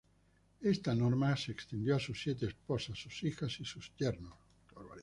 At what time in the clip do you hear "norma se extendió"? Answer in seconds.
0.95-1.95